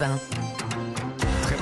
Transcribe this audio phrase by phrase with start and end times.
[0.00, 0.59] Très bon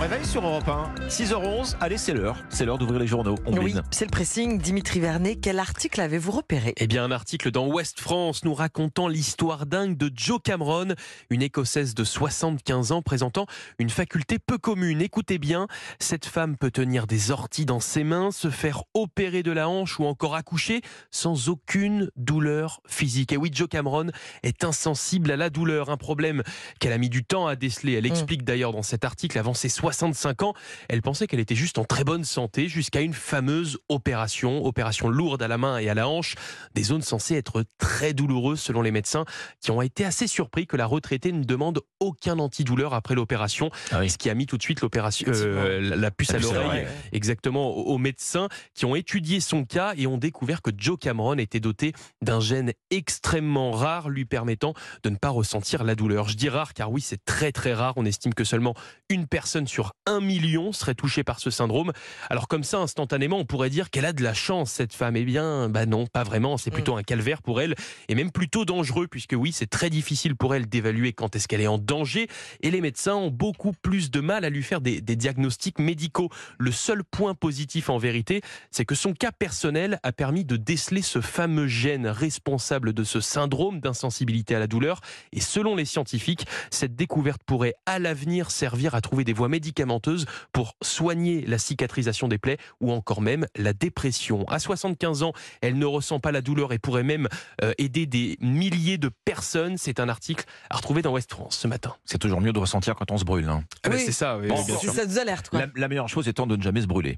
[0.00, 1.08] réveil sur Europe 1.
[1.08, 2.42] 6h11, allez, c'est l'heure.
[2.48, 3.34] C'est l'heure d'ouvrir les journaux.
[3.44, 4.58] On Oui, c'est le pressing.
[4.58, 6.72] Dimitri Vernet, quel article avez-vous repéré?
[6.78, 10.94] Eh bien, un article dans Ouest France nous racontant l'histoire dingue de Jo Cameron,
[11.28, 13.44] une Écossaise de 75 ans présentant
[13.78, 15.02] une faculté peu commune.
[15.02, 15.66] Écoutez bien,
[15.98, 20.00] cette femme peut tenir des orties dans ses mains, se faire opérer de la hanche
[20.00, 20.80] ou encore accoucher
[21.10, 23.32] sans aucune douleur physique.
[23.32, 24.06] Et oui, Jo Cameron
[24.44, 26.42] est insensible à la douleur, un problème
[26.78, 27.92] qu'elle a mis du temps à déceler.
[27.92, 30.54] Elle explique d'ailleurs dans cet article, avant ses 65 ans,
[30.88, 35.42] elle pensait qu'elle était juste en très bonne santé jusqu'à une fameuse opération, opération lourde
[35.42, 36.34] à la main et à la hanche,
[36.74, 39.24] des zones censées être très douloureuses selon les médecins
[39.60, 44.00] qui ont été assez surpris que la retraitée ne demande aucun antidouleur après l'opération, Ah
[44.00, 44.10] oui.
[44.10, 46.86] ce qui a mis tout de suite l'opération, euh, la la puce La à l'oreille,
[47.12, 51.60] exactement aux médecins qui ont étudié son cas et ont découvert que Joe Cameron était
[51.60, 56.28] doté d'un gène extrêmement rare lui permettant de ne pas ressentir la douleur.
[56.28, 57.94] Je dis rare car oui, c'est très très rare.
[57.96, 58.74] On estime que seulement
[59.08, 61.92] une personne sur un million serait touchée par ce syndrome.
[62.28, 65.16] Alors comme ça, instantanément, on pourrait dire qu'elle a de la chance, cette femme.
[65.16, 66.56] Eh bien, bah non, pas vraiment.
[66.56, 67.74] C'est plutôt un calvaire pour elle
[68.08, 71.60] et même plutôt dangereux puisque oui, c'est très difficile pour elle d'évaluer quand est-ce qu'elle
[71.60, 72.28] est en danger
[72.62, 76.30] et les médecins ont beaucoup plus de mal à lui faire des, des diagnostics médicaux.
[76.58, 81.02] Le seul point positif en vérité, c'est que son cas personnel a permis de déceler
[81.02, 85.00] ce fameux gène responsable de ce syndrome d'insensibilité à la douleur.
[85.32, 90.26] Et selon les scientifiques, cette découverte pourrait à l'avenir servir à trouver des voies médicamenteuses
[90.52, 94.44] pour soigner la cicatrisation des plaies ou encore même la dépression.
[94.48, 97.28] À 75 ans, elle ne ressent pas la douleur et pourrait même
[97.62, 99.76] euh, aider des milliers de personnes.
[99.78, 101.94] C'est un article à retrouver dans Ouest France ce matin.
[102.04, 103.48] C'est toujours mieux de ressentir quand on se brûle.
[103.48, 103.62] hein.
[103.84, 104.02] Ah bah, Oui.
[104.04, 104.92] c'est ça, oui, Bon, bien sûr.
[104.92, 105.60] Ça nous alerte, quoi.
[105.60, 107.16] La, la meilleure chose étant de ne jamais se brûler.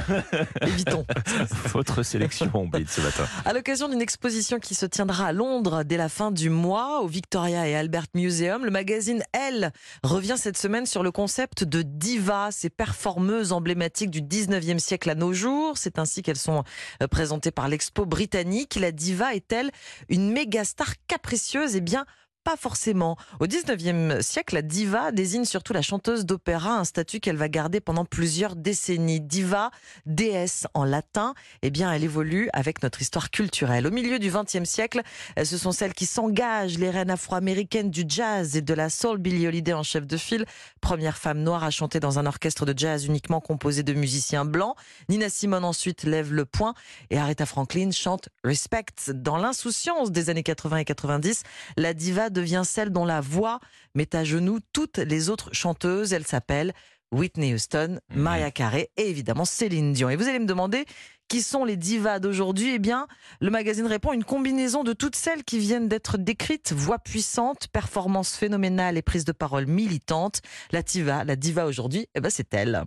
[0.62, 1.04] Évitons.
[1.72, 3.24] Votre sélection en blitz ce matin.
[3.44, 7.06] À l'occasion d'une exposition qui se tiendra à Londres dès la fin du mois au
[7.08, 9.72] Victoria et Albert Museum, le magazine Elle
[10.04, 15.14] revient cette semaine sur le concept de diva, ces performeuses emblématiques du 19e siècle à
[15.14, 15.78] nos jours.
[15.78, 16.64] C'est ainsi qu'elles sont
[17.02, 18.76] euh, présentées par l'expo britannique.
[18.76, 19.70] La diva est-elle
[20.08, 21.74] une méga star capricieuse?
[21.74, 22.06] Eh bien,
[22.48, 23.18] pas forcément.
[23.40, 27.78] Au 19e siècle, la diva désigne surtout la chanteuse d'opéra, un statut qu'elle va garder
[27.78, 29.20] pendant plusieurs décennies.
[29.20, 29.70] Diva,
[30.06, 33.86] déesse en latin, eh bien, elle évolue avec notre histoire culturelle.
[33.86, 35.02] Au milieu du 20e siècle,
[35.38, 39.18] euh, ce sont celles qui s'engagent, les reines afro-américaines du jazz et de la soul,
[39.18, 40.46] Billie Holiday en chef de file,
[40.80, 44.74] première femme noire à chanter dans un orchestre de jazz uniquement composé de musiciens blancs.
[45.10, 46.72] Nina Simone ensuite lève le poing
[47.10, 48.86] et Aretha Franklin chante Respect.
[49.12, 51.42] Dans l'insouciance des années 80 et 90,
[51.76, 53.58] la diva devient celle dont la voix
[53.94, 56.12] met à genoux toutes les autres chanteuses.
[56.12, 56.72] Elle s'appelle
[57.10, 60.08] Whitney Houston, Mariah Carey et évidemment Céline Dion.
[60.08, 60.84] Et vous allez me demander
[61.26, 62.74] qui sont les divas d'aujourd'hui?
[62.74, 63.06] Eh bien,
[63.40, 68.36] le magazine répond une combinaison de toutes celles qui viennent d'être décrites, voix puissante, performance
[68.36, 70.40] phénoménale et prise de parole militante.
[70.70, 72.84] La diva, la diva aujourd'hui, eh ben c'est elle.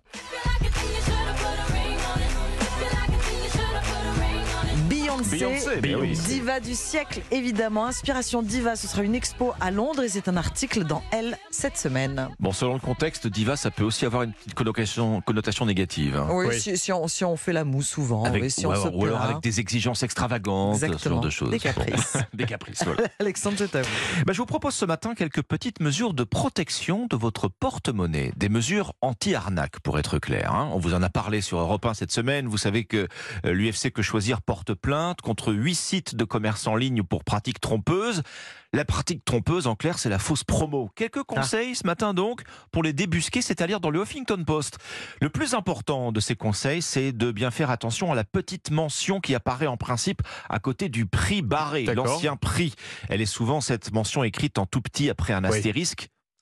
[5.24, 6.18] Beyoncé, Beyoncé, ben oui.
[6.28, 7.86] diva du siècle, évidemment.
[7.86, 11.78] Inspiration diva, ce sera une expo à Londres et c'est un article dans Elle cette
[11.78, 12.30] semaine.
[12.40, 16.16] Bon, selon le contexte, diva, ça peut aussi avoir une petite connotation, connotation négative.
[16.18, 16.28] hein.
[16.32, 16.59] Oui, Oui.
[16.59, 18.84] Si, si on, si on fait la moue souvent, Avec, oui, si ou, on alors,
[18.88, 19.30] se ou alors plaint.
[19.32, 21.16] avec des exigences extravagantes, ce Exactement.
[21.16, 21.50] genre de choses.
[21.52, 22.14] Des caprices.
[22.14, 22.22] Bon.
[22.34, 23.03] des caprices, voilà.
[23.20, 23.88] Alexandre, c'est à vous.
[24.26, 28.32] Bah, je vous propose ce matin quelques petites mesures de protection de votre porte-monnaie.
[28.38, 30.53] Des mesures anti-arnaque, pour être clair.
[30.53, 30.70] hein.
[30.74, 32.48] On vous en a parlé sur Europe 1 cette semaine.
[32.48, 33.08] Vous savez que
[33.46, 37.60] euh, l'UFC Que Choisir porte plainte contre huit sites de commerce en ligne pour pratiques
[37.60, 38.24] trompeuses.
[38.74, 40.90] La pratique trompeuse, en clair, c'est la fausse promo.
[40.96, 44.78] Quelques conseils ce matin donc pour les débusquer, c'est à dire dans le Huffington Post.
[45.20, 49.20] Le plus important de ces conseils, c'est de bien faire attention à la petite mention
[49.20, 52.74] qui apparaît en principe à côté du prix barré, l'ancien prix.
[53.10, 55.62] Elle est souvent cette mention écrite en tout petit après un Oui.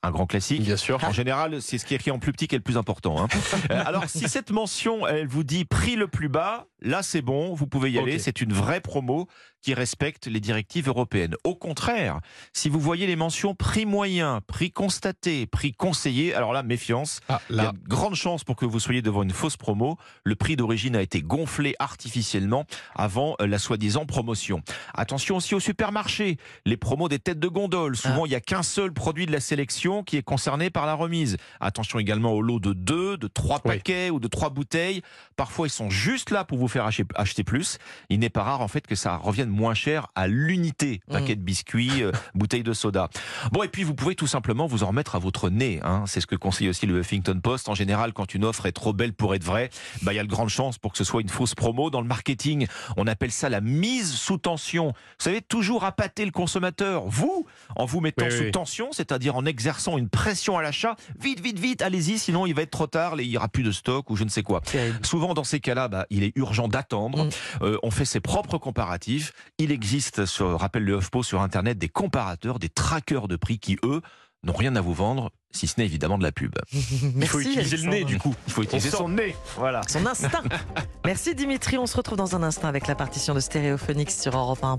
[0.01, 0.61] Un grand classique.
[0.63, 1.03] Bien sûr.
[1.03, 3.21] En général, c'est ce qui est écrit en plus petit qui est le plus important.
[3.21, 3.27] hein.
[3.71, 7.53] Euh, Alors, si cette mention, elle vous dit prix le plus bas, là c'est bon,
[7.53, 8.17] vous pouvez y aller.
[8.19, 9.27] C'est une vraie promo
[9.61, 11.35] qui respecte les directives européennes.
[11.43, 12.19] Au contraire,
[12.53, 17.19] si vous voyez les mentions prix moyen, prix constaté, prix conseillé, alors là, méfiance.
[17.27, 19.57] Ah, Il y a là, de grandes chances pour que vous soyez devant une fausse
[19.57, 19.97] promo.
[20.23, 24.61] Le prix d'origine a été gonflé artificiellement avant la soi-disant promotion.
[24.93, 26.37] Attention aussi au supermarché.
[26.66, 27.97] Les promos des têtes de gondole.
[27.97, 30.94] Souvent, il n'y a qu'un seul produit de la sélection qui est concerné par la
[30.94, 31.38] remise.
[31.59, 33.76] Attention également au lot de deux, de trois Oui.
[33.76, 35.02] paquets ou de trois bouteilles.
[35.36, 37.78] Parfois, ils sont juste là pour vous faire acheter, acheter plus.
[38.09, 41.02] Il n'est pas rare, en fait, que ça revienne moins chers à l'unité.
[41.08, 41.12] Mm.
[41.14, 43.09] Paquet de biscuits, euh, bouteille de soda.
[43.52, 45.80] Bon, et puis vous pouvez tout simplement vous en remettre à votre nez.
[45.84, 46.03] Hein.
[46.08, 47.70] C'est ce que conseille aussi le Huffington Post.
[47.70, 49.70] En général, quand une offre est trop belle pour être vraie,
[50.03, 51.90] bah, il y a de grandes chances pour que ce soit une fausse promo.
[51.90, 54.88] Dans le marketing, on appelle ça la mise sous tension.
[54.90, 57.06] Vous savez, toujours appâter le consommateur.
[57.08, 57.46] Vous,
[57.76, 58.52] en vous mettant oui, sous oui.
[58.52, 62.64] tension, c'est-à-dire en exerçant une pression à l'achat, vite, vite, vite, allez-y, sinon il va
[62.64, 64.61] être trop tard, il n'y aura plus de stock ou je ne sais quoi.
[65.03, 67.26] Souvent, dans ces cas-là, bah, il est urgent d'attendre.
[67.26, 67.29] Mm.
[67.61, 69.34] Euh, on fait ses propres comparatifs.
[69.58, 73.78] Il existe, sur, rappelle le HuffPo, sur Internet, des comparateurs, des trackers de prix qui,
[73.84, 74.02] eux,
[74.43, 76.53] n'ont rien à vous vendre, si ce n'est évidemment de la pub.
[76.72, 78.34] Merci, Il faut utiliser le nez du coup.
[78.47, 79.35] Il faut utiliser son nez.
[79.58, 79.81] Voilà.
[79.87, 80.43] Son instinct.
[81.05, 84.64] Merci Dimitri, on se retrouve dans un instant avec la partition de Stéréophonics sur Europe
[84.64, 84.78] 1.